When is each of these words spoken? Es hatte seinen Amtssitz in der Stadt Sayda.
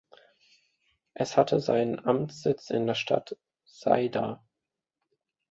Es 1.13 1.37
hatte 1.37 1.59
seinen 1.59 1.99
Amtssitz 2.03 2.71
in 2.71 2.87
der 2.87 2.95
Stadt 2.95 3.37
Sayda. 3.65 4.43